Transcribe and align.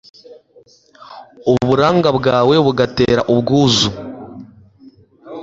uburanga 1.51 2.09
bwawe 2.17 2.55
bugatera 2.65 3.21
ubwuzu 3.33 3.89